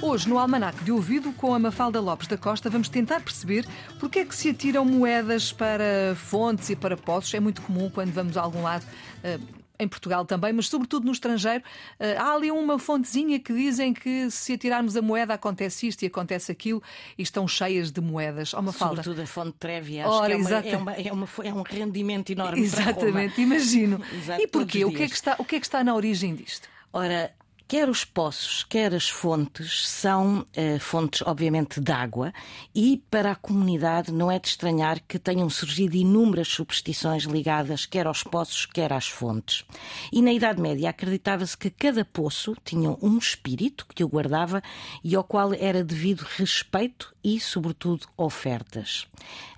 Hoje, 0.00 0.28
no 0.28 0.38
Almanac 0.38 0.84
de 0.84 0.92
Ouvido, 0.92 1.32
com 1.32 1.52
a 1.52 1.58
Mafalda 1.58 2.00
Lopes 2.00 2.28
da 2.28 2.38
Costa, 2.38 2.70
vamos 2.70 2.88
tentar 2.88 3.20
perceber 3.20 3.66
porque 3.98 4.20
é 4.20 4.24
que 4.24 4.34
se 4.34 4.50
atiram 4.50 4.84
moedas 4.84 5.52
para 5.52 6.14
fontes 6.14 6.70
e 6.70 6.76
para 6.76 6.96
poços. 6.96 7.34
É 7.34 7.40
muito 7.40 7.60
comum 7.62 7.90
quando 7.90 8.12
vamos 8.12 8.36
a 8.36 8.42
algum 8.42 8.62
lado. 8.62 8.86
Uh, 9.24 9.58
em 9.80 9.86
Portugal 9.86 10.24
também, 10.24 10.52
mas 10.52 10.68
sobretudo 10.68 11.06
no 11.06 11.12
estrangeiro, 11.12 11.62
uh, 12.00 12.20
há 12.20 12.34
ali 12.34 12.50
uma 12.50 12.78
fontezinha 12.78 13.38
que 13.38 13.52
dizem 13.52 13.94
que 13.94 14.28
se 14.30 14.54
atirarmos 14.54 14.96
a 14.96 15.02
moeda 15.02 15.34
acontece 15.34 15.86
isto 15.86 16.02
e 16.02 16.06
acontece 16.06 16.50
aquilo 16.50 16.82
e 17.16 17.22
estão 17.22 17.46
cheias 17.46 17.92
de 17.92 18.00
moedas. 18.00 18.52
Uma 18.54 18.72
falda. 18.72 19.02
Sobretudo 19.02 19.22
a 19.22 19.26
fonte 19.26 19.56
Trevi, 19.58 20.00
acho 20.00 20.10
Ora, 20.10 20.26
que 20.26 20.32
é, 20.32 20.36
uma, 20.36 20.50
é, 20.50 20.76
uma, 20.76 20.92
é, 20.94 21.12
uma, 21.12 21.28
é, 21.44 21.54
um 21.54 21.62
rendimento 21.62 22.30
enorme 22.30 22.62
Exatamente, 22.62 23.40
imagino. 23.40 24.00
Exato, 24.12 24.42
e 24.42 24.46
porquê? 24.46 24.84
O 24.84 24.92
que, 24.92 25.02
é 25.02 25.08
que 25.08 25.14
está, 25.14 25.36
o 25.38 25.44
que 25.44 25.56
é 25.56 25.60
que 25.60 25.66
está 25.66 25.82
na 25.84 25.94
origem 25.94 26.34
disto? 26.34 26.68
Ora, 26.92 27.32
Quer 27.70 27.90
os 27.90 28.02
poços, 28.02 28.64
quer 28.64 28.94
as 28.94 29.10
fontes 29.10 29.86
são 29.86 30.46
eh, 30.54 30.78
fontes, 30.78 31.20
obviamente, 31.26 31.82
de 31.82 31.92
água 31.92 32.32
e 32.74 33.02
para 33.10 33.32
a 33.32 33.36
comunidade 33.36 34.10
não 34.10 34.30
é 34.30 34.38
de 34.38 34.48
estranhar 34.48 34.98
que 35.06 35.18
tenham 35.18 35.50
surgido 35.50 35.94
inúmeras 35.94 36.48
superstições 36.48 37.24
ligadas 37.24 37.84
quer 37.84 38.06
aos 38.06 38.22
poços, 38.22 38.64
quer 38.64 38.90
às 38.90 39.08
fontes. 39.08 39.66
E 40.10 40.22
na 40.22 40.32
Idade 40.32 40.62
Média 40.62 40.88
acreditava-se 40.88 41.58
que 41.58 41.68
cada 41.68 42.06
poço 42.06 42.56
tinha 42.64 42.96
um 43.02 43.18
espírito 43.18 43.84
que 43.94 44.02
o 44.02 44.08
guardava 44.08 44.62
e 45.04 45.14
ao 45.14 45.22
qual 45.22 45.52
era 45.52 45.84
devido 45.84 46.22
respeito 46.22 47.14
e, 47.22 47.38
sobretudo, 47.38 48.06
ofertas. 48.16 49.06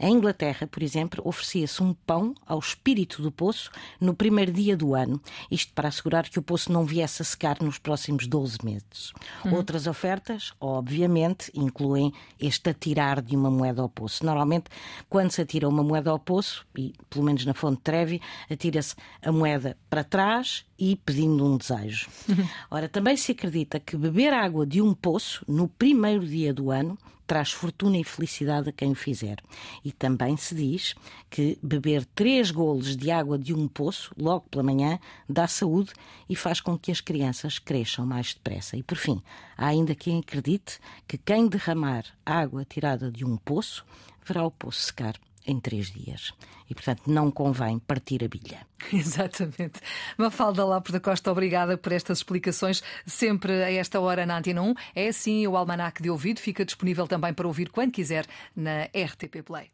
Em 0.00 0.14
Inglaterra, 0.14 0.66
por 0.66 0.82
exemplo, 0.82 1.22
oferecia-se 1.24 1.80
um 1.80 1.94
pão 1.94 2.34
ao 2.44 2.58
espírito 2.58 3.22
do 3.22 3.30
poço 3.30 3.70
no 4.00 4.14
primeiro 4.14 4.50
dia 4.50 4.76
do 4.76 4.96
ano, 4.96 5.22
isto 5.48 5.72
para 5.72 5.86
assegurar 5.86 6.28
que 6.28 6.40
o 6.40 6.42
poço 6.42 6.72
não 6.72 6.84
viesse 6.84 7.22
a 7.22 7.24
secar 7.24 7.62
nos 7.62 7.78
próximos 7.78 7.99
próximos 8.00 8.26
12 8.26 8.58
meses. 8.64 9.12
Uhum. 9.44 9.54
Outras 9.54 9.86
ofertas, 9.86 10.52
obviamente, 10.58 11.50
incluem 11.54 12.12
este 12.38 12.70
atirar 12.70 13.20
de 13.20 13.36
uma 13.36 13.50
moeda 13.50 13.82
ao 13.82 13.88
poço. 13.88 14.24
Normalmente, 14.24 14.64
quando 15.08 15.30
se 15.30 15.42
atira 15.42 15.68
uma 15.68 15.82
moeda 15.82 16.10
ao 16.10 16.18
poço, 16.18 16.66
e 16.76 16.94
pelo 17.10 17.24
menos 17.24 17.44
na 17.44 17.52
fonte 17.52 17.82
Trevi, 17.82 18.20
atira-se 18.50 18.94
a 19.22 19.30
moeda 19.30 19.76
para 19.88 20.02
trás 20.02 20.64
e 20.80 20.96
pedindo 20.96 21.44
um 21.44 21.58
desejo. 21.58 22.08
Ora, 22.70 22.88
também 22.88 23.16
se 23.16 23.32
acredita 23.32 23.78
que 23.78 23.96
beber 23.96 24.32
água 24.32 24.66
de 24.66 24.80
um 24.80 24.94
poço 24.94 25.44
no 25.46 25.68
primeiro 25.68 26.26
dia 26.26 26.54
do 26.54 26.70
ano 26.70 26.98
traz 27.30 27.52
fortuna 27.52 27.96
e 27.96 28.02
felicidade 28.02 28.70
a 28.70 28.72
quem 28.72 28.90
o 28.90 28.94
fizer. 28.96 29.36
E 29.84 29.92
também 29.92 30.36
se 30.36 30.52
diz 30.52 30.96
que 31.30 31.56
beber 31.62 32.04
três 32.06 32.50
golos 32.50 32.96
de 32.96 33.08
água 33.08 33.38
de 33.38 33.54
um 33.54 33.68
poço, 33.68 34.12
logo 34.18 34.48
pela 34.50 34.64
manhã, 34.64 34.98
dá 35.28 35.46
saúde 35.46 35.92
e 36.28 36.34
faz 36.34 36.60
com 36.60 36.76
que 36.76 36.90
as 36.90 37.00
crianças 37.00 37.60
cresçam 37.60 38.04
mais 38.04 38.34
depressa. 38.34 38.76
E 38.76 38.82
por 38.82 38.96
fim, 38.96 39.22
há 39.56 39.68
ainda 39.68 39.94
quem 39.94 40.18
acredite 40.18 40.80
que 41.06 41.16
quem 41.16 41.46
derramar 41.46 42.04
água 42.26 42.64
tirada 42.64 43.12
de 43.12 43.24
um 43.24 43.36
poço 43.36 43.86
verá 44.26 44.44
o 44.44 44.50
poço 44.50 44.80
secar 44.80 45.14
em 45.50 45.60
três 45.60 45.90
dias. 45.90 46.32
E, 46.68 46.74
portanto, 46.74 47.02
não 47.06 47.30
convém 47.30 47.78
partir 47.78 48.24
a 48.24 48.28
bilha. 48.28 48.66
Exatamente. 48.92 49.80
Mafalda 50.16 50.64
Lopes 50.64 50.92
da 50.92 51.00
Costa, 51.00 51.30
obrigada 51.30 51.76
por 51.76 51.92
estas 51.92 52.18
explicações, 52.18 52.82
sempre 53.06 53.52
a 53.62 53.72
esta 53.72 54.00
hora 54.00 54.24
na 54.24 54.38
Antena 54.38 54.62
1. 54.62 54.74
É 54.94 55.08
assim, 55.08 55.46
o 55.46 55.56
Almanac 55.56 56.02
de 56.02 56.10
Ouvido 56.10 56.40
fica 56.40 56.64
disponível 56.64 57.06
também 57.06 57.34
para 57.34 57.46
ouvir 57.46 57.70
quando 57.70 57.92
quiser 57.92 58.26
na 58.54 58.84
RTP 58.84 59.42
Play. 59.44 59.70